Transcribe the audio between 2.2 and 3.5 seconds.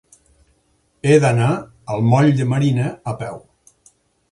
de Marina a peu.